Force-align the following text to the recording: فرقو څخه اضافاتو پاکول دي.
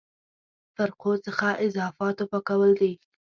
فرقو 0.75 1.11
څخه 1.25 1.47
اضافاتو 1.65 2.23
پاکول 2.31 2.71
دي. 2.81 2.91